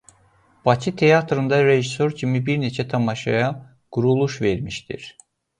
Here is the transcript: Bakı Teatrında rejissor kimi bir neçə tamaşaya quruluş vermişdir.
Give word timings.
Bakı 0.65 0.95
Teatrında 0.95 1.59
rejissor 1.67 2.11
kimi 2.15 2.41
bir 2.47 2.57
neçə 2.63 2.87
tamaşaya 2.87 3.77
quruluş 3.91 4.41
vermişdir. 4.41 5.17